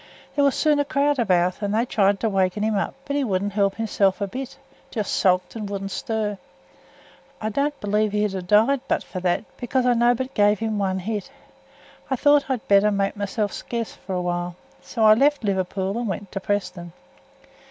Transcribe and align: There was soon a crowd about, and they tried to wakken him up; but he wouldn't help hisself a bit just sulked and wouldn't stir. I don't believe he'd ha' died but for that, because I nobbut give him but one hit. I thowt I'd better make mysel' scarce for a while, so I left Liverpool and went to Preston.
There 0.35 0.43
was 0.43 0.55
soon 0.55 0.79
a 0.79 0.83
crowd 0.83 1.19
about, 1.19 1.61
and 1.61 1.75
they 1.75 1.85
tried 1.85 2.19
to 2.21 2.27
wakken 2.27 2.63
him 2.63 2.75
up; 2.75 2.95
but 3.05 3.15
he 3.15 3.23
wouldn't 3.23 3.53
help 3.53 3.75
hisself 3.75 4.19
a 4.19 4.25
bit 4.25 4.57
just 4.89 5.13
sulked 5.13 5.55
and 5.55 5.69
wouldn't 5.69 5.91
stir. 5.91 6.39
I 7.39 7.49
don't 7.49 7.79
believe 7.79 8.11
he'd 8.11 8.33
ha' 8.33 8.41
died 8.43 8.81
but 8.87 9.03
for 9.03 9.19
that, 9.19 9.43
because 9.57 9.85
I 9.85 9.93
nobbut 9.93 10.33
give 10.33 10.57
him 10.57 10.79
but 10.79 10.85
one 10.87 10.97
hit. 11.01 11.29
I 12.09 12.15
thowt 12.15 12.49
I'd 12.49 12.67
better 12.67 12.89
make 12.89 13.15
mysel' 13.15 13.49
scarce 13.49 13.93
for 13.93 14.15
a 14.15 14.21
while, 14.23 14.55
so 14.81 15.03
I 15.05 15.13
left 15.13 15.43
Liverpool 15.43 15.95
and 15.95 16.07
went 16.07 16.31
to 16.31 16.39
Preston. 16.39 16.93